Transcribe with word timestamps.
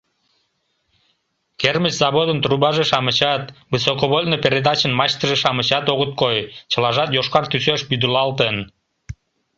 Кермыч 1.59 1.93
заводын 2.01 2.37
трубаже-шамычат, 2.43 3.43
высоковольтный 3.73 4.43
передачын 4.45 4.91
мачтыже-шамычат 4.99 5.85
огыт 5.93 6.11
кой— 6.21 6.37
чылажат 6.71 7.09
йошкар 7.15 7.45
тӱсеш 7.51 7.79
вӱдылалтын. 7.89 8.55